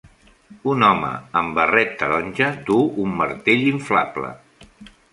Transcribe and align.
Un 0.71 0.85
home 0.87 1.11
amb 1.41 1.53
barret 1.59 1.95
taronja 2.01 2.49
duu 2.71 2.91
un 3.07 3.15
martell 3.23 3.67
inflable. 3.77 4.37